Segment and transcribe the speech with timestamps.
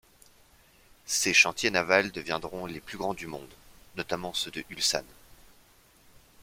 [1.05, 3.53] Ses chantiers navals deviendront les plus grands du monde,
[3.97, 5.03] notamment ceux de Ulsan.